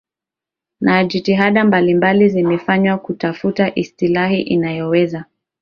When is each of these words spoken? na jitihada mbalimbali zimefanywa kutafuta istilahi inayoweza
na 0.81 1.03
jitihada 1.03 1.63
mbalimbali 1.65 2.29
zimefanywa 2.29 2.97
kutafuta 2.97 3.75
istilahi 3.75 4.41
inayoweza 4.41 5.25